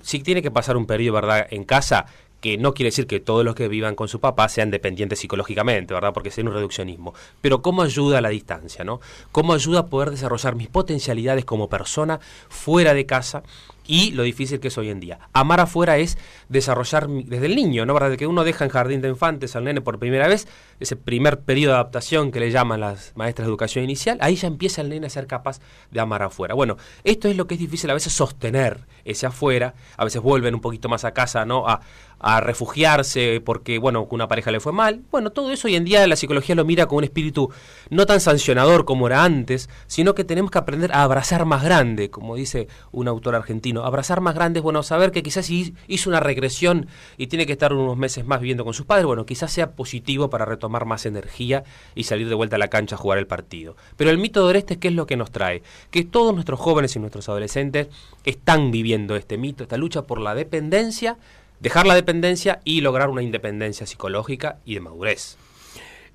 Si 0.01 0.21
tiene 0.21 0.41
que 0.41 0.49
pasar 0.49 0.75
un 0.75 0.87
periodo, 0.87 1.13
¿verdad?, 1.13 1.45
en 1.51 1.65
casa, 1.65 2.07
que 2.39 2.57
no 2.57 2.73
quiere 2.73 2.87
decir 2.87 3.05
que 3.05 3.19
todos 3.19 3.45
los 3.45 3.53
que 3.53 3.67
vivan 3.67 3.93
con 3.93 4.07
su 4.07 4.19
papá 4.19 4.49
sean 4.49 4.71
dependientes 4.71 5.19
psicológicamente, 5.19 5.93
¿verdad? 5.93 6.13
Porque 6.13 6.31
sería 6.31 6.49
un 6.49 6.55
reduccionismo. 6.55 7.13
Pero 7.41 7.61
¿cómo 7.61 7.83
ayuda 7.83 8.17
a 8.17 8.21
la 8.21 8.29
distancia, 8.29 8.83
no? 8.83 9.01
¿Cómo 9.31 9.53
ayuda 9.53 9.81
a 9.81 9.85
poder 9.85 10.09
desarrollar 10.09 10.55
mis 10.55 10.67
potencialidades 10.67 11.45
como 11.45 11.69
persona 11.69 12.19
fuera 12.49 12.95
de 12.95 13.05
casa? 13.05 13.43
Y 13.87 14.11
lo 14.11 14.23
difícil 14.23 14.59
que 14.59 14.67
es 14.69 14.77
hoy 14.77 14.89
en 14.89 14.99
día. 14.99 15.19
Amar 15.33 15.59
afuera 15.59 15.97
es 15.97 16.17
desarrollar 16.49 17.07
desde 17.07 17.45
el 17.45 17.55
niño, 17.55 17.85
¿no? 17.85 17.93
¿Verdad? 17.93 18.15
Que 18.15 18.27
uno 18.27 18.43
deja 18.43 18.63
en 18.63 18.69
jardín 18.69 19.01
de 19.01 19.09
infantes 19.09 19.55
al 19.55 19.63
nene 19.63 19.81
por 19.81 19.99
primera 19.99 20.27
vez, 20.27 20.47
ese 20.79 20.95
primer 20.95 21.41
periodo 21.41 21.73
de 21.73 21.79
adaptación 21.79 22.31
que 22.31 22.39
le 22.39 22.51
llaman 22.51 22.79
las 22.79 23.13
maestras 23.15 23.47
de 23.47 23.49
educación 23.49 23.83
inicial, 23.83 24.17
ahí 24.21 24.35
ya 24.35 24.47
empieza 24.47 24.81
el 24.81 24.89
nene 24.89 25.07
a 25.07 25.09
ser 25.09 25.27
capaz 25.27 25.59
de 25.91 25.99
amar 25.99 26.23
afuera. 26.23 26.53
Bueno, 26.53 26.77
esto 27.03 27.27
es 27.27 27.35
lo 27.35 27.47
que 27.47 27.55
es 27.55 27.59
difícil 27.59 27.89
a 27.89 27.93
veces 27.93 28.13
sostener 28.13 28.85
ese 29.03 29.25
afuera, 29.25 29.73
a 29.97 30.03
veces 30.03 30.21
vuelven 30.21 30.53
un 30.53 30.61
poquito 30.61 30.87
más 30.87 31.03
a 31.05 31.11
casa, 31.11 31.45
¿no? 31.45 31.67
A, 31.67 31.81
a 32.21 32.39
refugiarse 32.39 33.41
porque, 33.43 33.79
bueno, 33.79 34.07
una 34.11 34.27
pareja 34.27 34.51
le 34.51 34.59
fue 34.59 34.71
mal. 34.71 35.01
Bueno, 35.09 35.31
todo 35.31 35.51
eso 35.51 35.67
hoy 35.67 35.75
en 35.75 35.85
día 35.85 36.05
la 36.05 36.15
psicología 36.15 36.53
lo 36.53 36.65
mira 36.65 36.85
con 36.85 36.99
un 36.99 37.03
espíritu 37.03 37.51
no 37.89 38.05
tan 38.05 38.21
sancionador 38.21 38.85
como 38.85 39.07
era 39.07 39.23
antes, 39.23 39.69
sino 39.87 40.13
que 40.13 40.23
tenemos 40.23 40.51
que 40.51 40.59
aprender 40.59 40.91
a 40.93 41.03
abrazar 41.03 41.45
más 41.45 41.63
grande, 41.63 42.11
como 42.11 42.35
dice 42.35 42.67
un 42.91 43.07
autor 43.07 43.35
argentino. 43.35 43.70
Abrazar 43.77 44.21
más 44.21 44.35
grande 44.35 44.59
es, 44.59 44.63
bueno, 44.63 44.83
saber 44.83 45.11
que 45.11 45.23
quizás 45.23 45.45
si 45.45 45.73
hizo 45.87 46.09
una 46.09 46.19
regresión 46.19 46.87
y 47.17 47.27
tiene 47.27 47.45
que 47.45 47.53
estar 47.53 47.73
unos 47.73 47.97
meses 47.97 48.25
más 48.25 48.41
viviendo 48.41 48.63
con 48.63 48.73
sus 48.73 48.85
padres, 48.85 49.05
bueno, 49.05 49.25
quizás 49.25 49.51
sea 49.51 49.71
positivo 49.71 50.29
para 50.29 50.45
retomar 50.45 50.85
más 50.85 51.05
energía 51.05 51.63
y 51.95 52.03
salir 52.03 52.27
de 52.29 52.35
vuelta 52.35 52.57
a 52.57 52.59
la 52.59 52.67
cancha 52.67 52.95
a 52.95 52.99
jugar 52.99 53.17
el 53.17 53.27
partido. 53.27 53.75
Pero 53.97 54.09
el 54.09 54.17
mito 54.17 54.43
de 54.43 54.49
Oreste, 54.49 54.77
¿qué 54.77 54.89
es 54.89 54.93
lo 54.93 55.07
que 55.07 55.17
nos 55.17 55.31
trae? 55.31 55.63
Que 55.89 56.03
todos 56.03 56.33
nuestros 56.33 56.59
jóvenes 56.59 56.95
y 56.95 56.99
nuestros 56.99 57.29
adolescentes 57.29 57.87
están 58.25 58.71
viviendo 58.71 59.15
este 59.15 59.37
mito, 59.37 59.63
esta 59.63 59.77
lucha 59.77 60.03
por 60.03 60.19
la 60.19 60.35
dependencia, 60.35 61.17
dejar 61.59 61.87
la 61.87 61.95
dependencia 61.95 62.59
y 62.65 62.81
lograr 62.81 63.09
una 63.09 63.21
independencia 63.21 63.87
psicológica 63.87 64.57
y 64.65 64.73
de 64.73 64.79
madurez. 64.81 65.37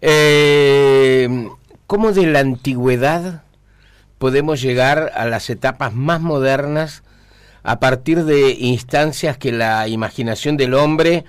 Eh, 0.03 1.49
¿Cómo 1.87 2.13
de 2.13 2.27
la 2.27 2.41
antigüedad 2.41 3.45
podemos 4.19 4.61
llegar 4.61 5.13
a 5.15 5.27
las 5.27 5.51
etapas 5.51 5.95
más 5.95 6.21
modernas 6.21 7.03
a 7.67 7.81
partir 7.81 8.25
de 8.25 8.53
instancias 8.53 9.39
que 9.39 9.51
la 9.51 9.89
imaginación 9.89 10.57
del 10.57 10.73
hombre, 10.73 11.25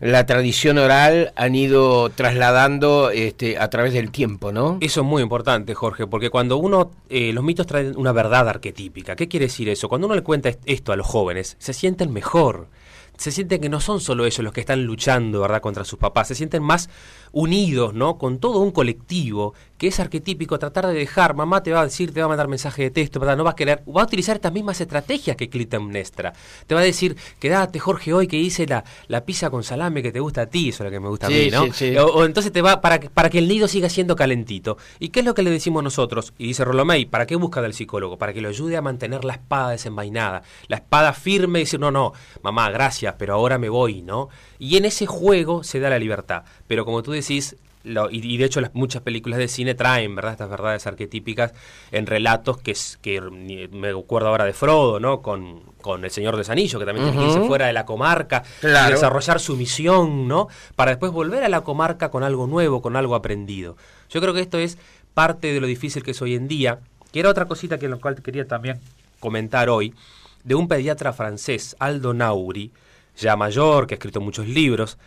la 0.00 0.24
tradición 0.24 0.78
oral 0.78 1.34
han 1.36 1.54
ido 1.54 2.08
trasladando 2.08 3.10
este, 3.10 3.58
a 3.58 3.68
través 3.68 3.92
del 3.92 4.10
tiempo, 4.10 4.50
¿no? 4.50 4.78
Eso 4.80 5.02
es 5.02 5.06
muy 5.06 5.22
importante, 5.22 5.74
Jorge, 5.74 6.06
porque 6.06 6.30
cuando 6.30 6.56
uno, 6.56 6.90
eh, 7.10 7.34
los 7.34 7.44
mitos 7.44 7.66
traen 7.66 7.92
una 7.98 8.12
verdad 8.12 8.48
arquetípica. 8.48 9.14
¿Qué 9.14 9.28
quiere 9.28 9.46
decir 9.46 9.68
eso? 9.68 9.90
Cuando 9.90 10.06
uno 10.06 10.16
le 10.16 10.22
cuenta 10.22 10.50
esto 10.64 10.90
a 10.90 10.96
los 10.96 11.06
jóvenes, 11.06 11.56
se 11.58 11.74
sienten 11.74 12.14
mejor 12.14 12.68
se 13.16 13.30
sienten 13.30 13.60
que 13.60 13.68
no 13.68 13.80
son 13.80 14.00
solo 14.00 14.26
ellos 14.26 14.40
los 14.40 14.52
que 14.52 14.60
están 14.60 14.84
luchando, 14.84 15.40
¿verdad?, 15.40 15.60
contra 15.60 15.84
sus 15.84 15.98
papás, 15.98 16.28
se 16.28 16.34
sienten 16.34 16.62
más 16.62 16.90
unidos, 17.32 17.94
¿no?, 17.94 18.18
con 18.18 18.38
todo 18.38 18.58
un 18.58 18.72
colectivo 18.72 19.54
que 19.78 19.88
es 19.88 20.00
arquetípico, 20.00 20.58
tratar 20.58 20.86
de 20.86 20.94
dejar, 20.94 21.34
mamá 21.34 21.62
te 21.62 21.72
va 21.72 21.80
a 21.80 21.84
decir, 21.84 22.12
te 22.12 22.20
va 22.20 22.26
a 22.26 22.28
mandar 22.28 22.48
mensaje 22.48 22.82
de 22.82 22.90
texto, 22.90 23.20
¿verdad?, 23.20 23.36
no 23.36 23.44
va 23.44 23.50
a 23.50 23.56
querer, 23.56 23.82
va 23.88 24.02
a 24.02 24.04
utilizar 24.04 24.36
estas 24.36 24.52
mismas 24.52 24.80
estrategias 24.80 25.36
que 25.36 25.48
Clitemnestra. 25.48 26.32
Te 26.66 26.74
va 26.74 26.80
a 26.80 26.84
decir, 26.84 27.16
quédate, 27.38 27.78
Jorge, 27.78 28.12
hoy 28.12 28.26
que 28.26 28.36
hice 28.36 28.66
la, 28.66 28.84
la 29.08 29.24
pizza 29.24 29.50
con 29.50 29.64
salame 29.64 30.02
que 30.02 30.12
te 30.12 30.20
gusta 30.20 30.42
a 30.42 30.46
ti, 30.46 30.68
eso 30.68 30.84
es 30.84 30.86
lo 30.86 30.90
que 30.90 31.00
me 31.00 31.08
gusta 31.08 31.26
a 31.26 31.30
mí, 31.30 31.50
¿no? 31.50 31.64
O, 32.04 32.24
entonces 32.24 32.52
te 32.52 32.62
va, 32.62 32.80
para, 32.80 33.00
para 33.00 33.30
que 33.30 33.38
el 33.38 33.48
nido 33.48 33.68
siga 33.68 33.88
siendo 33.88 34.16
calentito. 34.16 34.76
¿Y 34.98 35.08
qué 35.08 35.20
es 35.20 35.26
lo 35.26 35.34
que 35.34 35.42
le 35.42 35.50
decimos 35.50 35.82
nosotros? 35.82 36.32
Y 36.38 36.48
dice 36.48 36.64
Rolomey, 36.64 37.06
¿para 37.06 37.26
qué 37.26 37.36
busca 37.36 37.60
del 37.60 37.74
psicólogo? 37.74 38.16
Para 38.16 38.32
que 38.32 38.40
lo 38.40 38.48
ayude 38.48 38.76
a 38.76 38.82
mantener 38.82 39.24
la 39.24 39.34
espada 39.34 39.70
desenvainada, 39.70 40.42
la 40.68 40.76
espada 40.76 41.12
firme 41.12 41.60
y 41.60 41.62
decir, 41.62 41.80
no, 41.80 41.90
no, 41.90 42.12
mamá, 42.42 42.70
gracias 42.70 43.14
pero 43.18 43.34
ahora 43.34 43.58
me 43.58 43.68
voy, 43.68 44.02
¿no? 44.02 44.28
Y 44.58 44.76
en 44.76 44.84
ese 44.84 45.06
juego 45.06 45.64
se 45.64 45.80
da 45.80 45.90
la 45.90 45.98
libertad. 45.98 46.44
Pero 46.66 46.84
como 46.84 47.02
tú 47.02 47.12
decís, 47.12 47.56
y, 47.84 48.36
de 48.38 48.44
hecho 48.44 48.60
las, 48.60 48.74
muchas 48.74 49.02
películas 49.02 49.38
de 49.38 49.48
cine 49.48 49.74
traen, 49.74 50.14
¿verdad? 50.14 50.32
Estas 50.32 50.48
verdades 50.48 50.86
arquetípicas 50.86 51.52
en 51.92 52.06
relatos 52.06 52.58
que, 52.58 52.74
que 53.02 53.20
me 53.20 53.90
acuerdo 53.90 54.28
ahora 54.28 54.44
de 54.44 54.52
Frodo, 54.54 55.00
¿no? 55.00 55.20
Con, 55.20 55.60
con 55.80 56.04
El 56.04 56.10
Señor 56.10 56.36
de 56.36 56.50
Anillos, 56.50 56.80
que 56.80 56.86
también 56.86 57.10
tiene 57.10 57.26
que 57.26 57.32
irse 57.32 57.46
fuera 57.46 57.66
de 57.66 57.72
la 57.74 57.84
comarca 57.84 58.42
y 58.62 58.90
desarrollar 58.90 59.38
su 59.38 59.56
misión, 59.56 60.26
¿no? 60.26 60.48
Para 60.76 60.92
después 60.92 61.12
volver 61.12 61.44
a 61.44 61.48
la 61.48 61.60
comarca 61.60 62.10
con 62.10 62.22
algo 62.22 62.46
nuevo, 62.46 62.80
con 62.80 62.96
algo 62.96 63.14
aprendido. 63.14 63.76
Yo 64.08 64.20
creo 64.20 64.32
que 64.32 64.40
esto 64.40 64.58
es 64.58 64.78
parte 65.12 65.52
de 65.52 65.60
lo 65.60 65.66
difícil 65.66 66.02
que 66.02 66.12
es 66.12 66.22
hoy 66.22 66.34
en 66.34 66.48
día, 66.48 66.80
que 67.12 67.20
era 67.20 67.30
otra 67.30 67.46
cosita 67.46 67.78
que 67.78 67.84
en 67.84 67.92
lo 67.92 68.00
cual 68.00 68.20
quería 68.22 68.48
también 68.48 68.80
comentar 69.20 69.68
hoy, 69.68 69.94
de 70.42 70.54
un 70.54 70.68
pediatra 70.68 71.12
francés, 71.12 71.76
Aldo 71.78 72.12
Nauri, 72.12 72.72
ya 73.16 73.36
mayor, 73.36 73.86
que 73.86 73.94
ha 73.94 73.96
escrito 73.96 74.20
muchos 74.20 74.46
libros, 74.46 74.98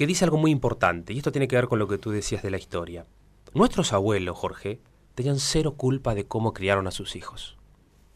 que 0.00 0.06
dice 0.06 0.24
algo 0.24 0.38
muy 0.38 0.50
importante, 0.50 1.12
y 1.12 1.18
esto 1.18 1.30
tiene 1.30 1.46
que 1.46 1.56
ver 1.56 1.68
con 1.68 1.78
lo 1.78 1.86
que 1.86 1.98
tú 1.98 2.10
decías 2.10 2.42
de 2.42 2.50
la 2.50 2.56
historia. 2.56 3.04
Nuestros 3.52 3.92
abuelos, 3.92 4.38
Jorge, 4.38 4.80
tenían 5.14 5.38
cero 5.38 5.74
culpa 5.76 6.14
de 6.14 6.24
cómo 6.24 6.54
criaron 6.54 6.86
a 6.86 6.90
sus 6.90 7.16
hijos. 7.16 7.58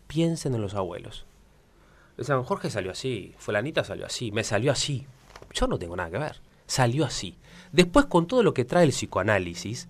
Piensen 0.07 0.55
en 0.55 0.63
los 0.63 0.73
abuelos. 0.73 1.27
Decían, 2.17 2.43
Jorge 2.43 2.71
salió 2.71 2.91
así, 2.91 3.35
fulanita 3.37 3.85
salió 3.85 4.07
así, 4.07 4.33
me 4.33 4.45
salió 4.45 4.73
así. 4.73 5.07
Yo 5.53 5.67
no 5.67 5.79
tengo 5.79 5.95
nada 5.95 6.11
que 6.11 6.17
ver. 6.17 6.41
Salió 6.67 7.05
así. 7.05 7.37
Después, 7.71 8.07
con 8.07 8.27
todo 8.27 8.43
lo 8.43 8.55
que 8.55 8.65
trae 8.65 8.85
el 8.85 8.91
psicoanálisis, 8.93 9.87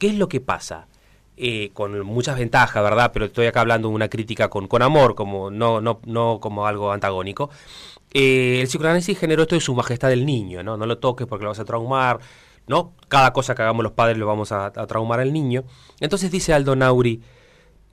¿qué 0.00 0.08
es 0.08 0.16
lo 0.16 0.28
que 0.28 0.40
pasa? 0.40 0.88
Eh, 1.36 1.70
con 1.72 2.04
muchas 2.04 2.36
ventajas, 2.36 2.82
¿verdad? 2.82 3.12
Pero 3.12 3.26
estoy 3.26 3.46
acá 3.46 3.60
hablando 3.60 3.88
de 3.88 3.94
una 3.94 4.08
crítica 4.08 4.50
con, 4.50 4.66
con 4.66 4.82
amor, 4.82 5.14
como 5.14 5.52
no, 5.52 5.80
no, 5.80 6.00
no 6.04 6.40
como 6.40 6.66
algo 6.66 6.90
antagónico. 6.90 7.48
Eh, 8.14 8.60
el 8.60 8.66
psicoanálisis 8.66 9.18
generó 9.18 9.42
esto 9.42 9.54
de 9.54 9.60
su 9.60 9.74
majestad 9.74 10.08
del 10.08 10.26
niño, 10.26 10.62
¿no? 10.62 10.76
Lo 10.76 10.98
toques 10.98 11.26
porque 11.26 11.44
lo 11.44 11.50
vas 11.50 11.58
a 11.58 11.64
traumar, 11.64 12.20
¿no? 12.66 12.94
Cada 13.08 13.32
cosa 13.32 13.54
que 13.54 13.62
hagamos 13.62 13.82
los 13.82 13.92
padres 13.92 14.18
lo 14.18 14.26
vamos 14.26 14.52
a, 14.52 14.70
traumar 14.70 15.20
al 15.20 15.32
niño. 15.32 15.64
Entonces 16.00 16.30
dice 16.30 16.52
Aldo 16.52 16.76
Nauri, 16.76 17.22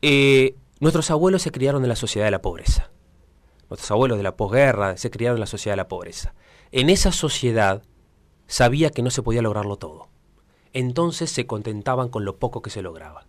eh, 0.02 0.56
nuestros 0.80 1.10
abuelos 1.12 1.42
se 1.42 1.52
criaron 1.52 1.84
en 1.84 1.90
la 1.90 1.96
sociedad 1.96 2.28
de 2.28 2.32
la 2.32 2.42
pobreza. 2.42 2.92
Nuestros 3.70 3.92
abuelos 3.92 4.18
de 4.18 4.24
la 4.24 4.36
posguerra 4.36 4.98
se 4.98 5.12
criaron 5.12 5.38
en 5.38 5.42
la 5.42 5.46
sociedad 5.46 5.74
de 5.74 5.78
la 5.78 5.88
pobreza. 5.88 6.34
En 6.72 6.90
esa 6.90 7.12
sociedad 7.12 7.84
sabía 8.48 8.90
que 8.90 9.04
no 9.04 9.12
se 9.12 9.22
podía 9.22 9.42
lograrlo 9.42 9.78
todo. 9.78 10.10
Entonces 10.74 11.32
se 11.32 11.48
contentaban 11.48 12.10
con 12.10 12.26
lo 12.26 12.38
poco 12.38 12.62
que 12.62 12.70
se 12.70 12.82
lograba 12.82 13.29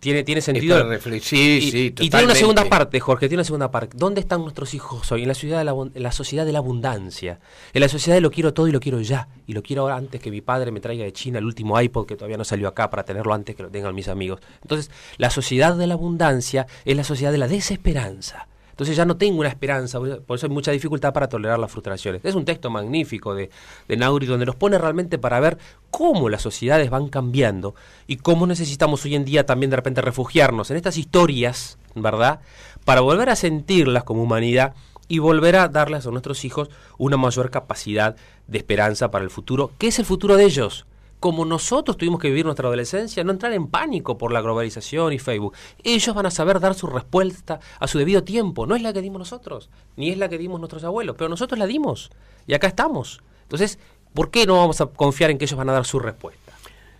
tiene, 0.00 0.22
tiene 0.22 0.42
sentido. 0.42 0.78
Sí, 1.20 1.60
y, 1.62 1.70
sí, 1.70 1.94
y 1.98 2.10
tiene 2.10 2.26
una 2.26 2.34
segunda 2.34 2.64
parte, 2.66 3.00
Jorge, 3.00 3.26
tiene 3.26 3.40
una 3.40 3.44
segunda 3.44 3.70
parte. 3.70 3.96
¿Dónde 3.96 4.20
están 4.20 4.42
nuestros 4.42 4.74
hijos 4.74 5.10
hoy? 5.12 5.22
En 5.22 5.28
la, 5.28 5.34
ciudad 5.34 5.58
de 5.58 5.64
la, 5.64 5.72
en 5.72 6.02
la 6.02 6.12
sociedad 6.12 6.44
de 6.44 6.52
la 6.52 6.58
abundancia. 6.58 7.40
En 7.72 7.80
la 7.80 7.88
sociedad 7.88 8.16
de 8.16 8.20
lo 8.20 8.30
quiero 8.30 8.52
todo 8.52 8.68
y 8.68 8.72
lo 8.72 8.80
quiero 8.80 9.00
ya. 9.00 9.28
Y 9.46 9.54
lo 9.54 9.62
quiero 9.62 9.82
ahora 9.82 9.96
antes 9.96 10.20
que 10.20 10.30
mi 10.30 10.42
padre 10.42 10.70
me 10.72 10.80
traiga 10.80 11.04
de 11.04 11.12
China 11.12 11.38
el 11.38 11.46
último 11.46 11.80
iPod 11.80 12.06
que 12.06 12.16
todavía 12.16 12.36
no 12.36 12.44
salió 12.44 12.68
acá 12.68 12.90
para 12.90 13.04
tenerlo 13.04 13.32
antes 13.32 13.56
que 13.56 13.62
lo 13.62 13.70
tengan 13.70 13.94
mis 13.94 14.08
amigos. 14.08 14.40
Entonces, 14.62 14.90
la 15.16 15.30
sociedad 15.30 15.74
de 15.74 15.86
la 15.86 15.94
abundancia 15.94 16.66
es 16.84 16.94
la 16.94 17.04
sociedad 17.04 17.32
de 17.32 17.38
la 17.38 17.48
desesperanza. 17.48 18.46
Entonces 18.78 18.96
ya 18.96 19.04
no 19.04 19.16
tengo 19.16 19.40
una 19.40 19.48
esperanza, 19.48 19.98
por 19.98 20.36
eso 20.36 20.46
hay 20.46 20.52
mucha 20.52 20.70
dificultad 20.70 21.12
para 21.12 21.28
tolerar 21.28 21.58
las 21.58 21.68
frustraciones. 21.68 22.24
Es 22.24 22.36
un 22.36 22.44
texto 22.44 22.70
magnífico 22.70 23.34
de, 23.34 23.50
de 23.88 23.96
Nauri 23.96 24.24
donde 24.24 24.46
nos 24.46 24.54
pone 24.54 24.78
realmente 24.78 25.18
para 25.18 25.40
ver 25.40 25.58
cómo 25.90 26.28
las 26.28 26.42
sociedades 26.42 26.88
van 26.88 27.08
cambiando 27.08 27.74
y 28.06 28.18
cómo 28.18 28.46
necesitamos 28.46 29.04
hoy 29.04 29.16
en 29.16 29.24
día 29.24 29.44
también 29.44 29.70
de 29.70 29.76
repente 29.76 30.00
refugiarnos 30.00 30.70
en 30.70 30.76
estas 30.76 30.96
historias, 30.96 31.76
¿verdad? 31.96 32.38
Para 32.84 33.00
volver 33.00 33.30
a 33.30 33.34
sentirlas 33.34 34.04
como 34.04 34.22
humanidad 34.22 34.74
y 35.08 35.18
volver 35.18 35.56
a 35.56 35.66
darles 35.66 36.06
a 36.06 36.12
nuestros 36.12 36.44
hijos 36.44 36.70
una 36.98 37.16
mayor 37.16 37.50
capacidad 37.50 38.14
de 38.46 38.58
esperanza 38.58 39.10
para 39.10 39.24
el 39.24 39.30
futuro, 39.30 39.72
que 39.78 39.88
es 39.88 39.98
el 39.98 40.04
futuro 40.04 40.36
de 40.36 40.44
ellos 40.44 40.86
como 41.20 41.44
nosotros 41.44 41.96
tuvimos 41.96 42.20
que 42.20 42.28
vivir 42.28 42.44
nuestra 42.44 42.68
adolescencia, 42.68 43.24
no 43.24 43.32
entrar 43.32 43.52
en 43.52 43.66
pánico 43.66 44.18
por 44.18 44.32
la 44.32 44.40
globalización 44.40 45.12
y 45.12 45.18
Facebook. 45.18 45.54
Ellos 45.82 46.14
van 46.14 46.26
a 46.26 46.30
saber 46.30 46.60
dar 46.60 46.74
su 46.74 46.86
respuesta 46.86 47.60
a 47.80 47.86
su 47.88 47.98
debido 47.98 48.22
tiempo. 48.22 48.66
No 48.66 48.76
es 48.76 48.82
la 48.82 48.92
que 48.92 49.02
dimos 49.02 49.18
nosotros, 49.18 49.70
ni 49.96 50.10
es 50.10 50.18
la 50.18 50.28
que 50.28 50.38
dimos 50.38 50.60
nuestros 50.60 50.84
abuelos, 50.84 51.16
pero 51.18 51.28
nosotros 51.28 51.58
la 51.58 51.66
dimos. 51.66 52.10
Y 52.46 52.54
acá 52.54 52.68
estamos. 52.68 53.20
Entonces, 53.42 53.78
¿por 54.14 54.30
qué 54.30 54.46
no 54.46 54.56
vamos 54.56 54.80
a 54.80 54.86
confiar 54.86 55.30
en 55.30 55.38
que 55.38 55.44
ellos 55.44 55.58
van 55.58 55.70
a 55.70 55.72
dar 55.72 55.86
su 55.86 55.98
respuesta? 55.98 56.52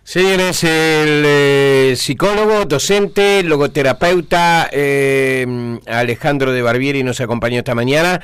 Señores, 0.03 0.63
el 0.63 1.23
eh, 1.25 1.93
psicólogo, 1.95 2.65
docente, 2.65 3.43
logoterapeuta 3.43 4.67
eh, 4.71 5.79
Alejandro 5.85 6.51
de 6.51 6.61
Barbieri 6.61 7.03
nos 7.03 7.21
acompañó 7.21 7.59
esta 7.59 7.75
mañana. 7.75 8.19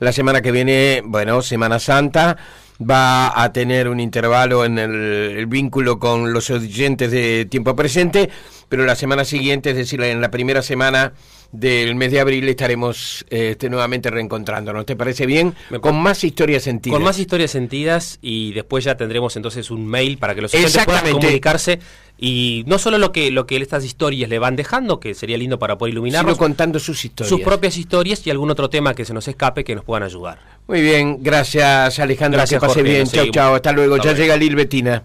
La 0.00 0.12
semana 0.12 0.42
que 0.42 0.52
viene, 0.52 1.02
bueno, 1.04 1.42
Semana 1.42 1.78
Santa 1.78 2.36
va 2.80 3.42
a 3.42 3.52
tener 3.52 3.88
un 3.88 4.00
intervalo 4.00 4.64
en 4.64 4.78
el, 4.78 5.46
vínculo 5.46 5.98
con 5.98 6.32
los 6.32 6.50
oyentes 6.50 7.10
de 7.10 7.44
tiempo 7.46 7.74
presente, 7.74 8.30
pero 8.68 8.84
la 8.84 8.94
semana 8.94 9.24
siguiente, 9.24 9.70
es 9.70 9.76
decir, 9.76 10.00
en 10.02 10.20
la 10.20 10.30
primera 10.30 10.62
semana 10.62 11.12
del 11.50 11.94
mes 11.94 12.12
de 12.12 12.20
abril 12.20 12.46
estaremos 12.48 13.24
este, 13.30 13.70
nuevamente 13.70 14.10
reencontrándonos. 14.10 14.84
¿Te 14.84 14.96
parece 14.96 15.26
bien? 15.26 15.54
con 15.80 15.96
más 16.00 16.22
historias 16.22 16.62
sentidas. 16.62 16.94
Con 16.94 17.02
más 17.02 17.18
historias 17.18 17.50
sentidas 17.50 18.18
y 18.20 18.52
después 18.52 18.84
ya 18.84 18.96
tendremos 18.96 19.34
entonces 19.36 19.70
un 19.70 19.86
mail 19.86 20.18
para 20.18 20.34
que 20.34 20.42
los 20.42 20.54
oyentes 20.54 20.84
puedan 20.84 21.10
comunicarse 21.10 21.80
y 22.18 22.64
no 22.66 22.78
solo 22.78 22.98
lo 22.98 23.12
que 23.12 23.30
lo 23.30 23.46
que 23.46 23.56
estas 23.56 23.84
historias 23.84 24.28
le 24.28 24.38
van 24.38 24.56
dejando, 24.56 25.00
que 25.00 25.14
sería 25.14 25.38
lindo 25.38 25.58
para 25.58 25.78
poder 25.78 25.94
iluminarnos, 25.94 26.34
sino 26.34 26.38
contando 26.38 26.78
sus 26.78 27.04
historias. 27.04 27.30
Sus 27.30 27.40
propias 27.40 27.76
historias 27.76 28.26
y 28.26 28.30
algún 28.30 28.50
otro 28.50 28.68
tema 28.68 28.94
que 28.94 29.04
se 29.04 29.14
nos 29.14 29.26
escape 29.26 29.64
que 29.64 29.74
nos 29.74 29.84
puedan 29.84 30.02
ayudar. 30.02 30.57
Muy 30.68 30.82
bien, 30.82 31.18
gracias 31.20 31.98
Alejandro, 31.98 32.38
gracias, 32.38 32.60
que 32.60 32.66
pase 32.66 32.82
bien. 32.82 33.06
Chao, 33.06 33.26
chao, 33.30 33.54
hasta 33.54 33.72
luego. 33.72 33.96
ya 33.96 34.12
llega 34.12 34.36
Lil 34.36 34.54
Betina. 34.54 35.02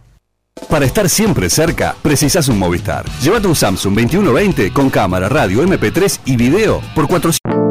Para 0.70 0.86
estar 0.86 1.10
siempre 1.10 1.50
cerca, 1.50 1.96
precisas 2.02 2.48
un 2.48 2.60
Movistar. 2.60 3.06
Llévate 3.22 3.48
un 3.48 3.56
Samsung 3.56 3.96
2120 3.96 4.72
con 4.72 4.90
cámara, 4.90 5.30
radio, 5.30 5.64
MP3 5.64 6.20
y 6.26 6.36
video 6.36 6.82
por 6.94 7.08
400 7.08 7.63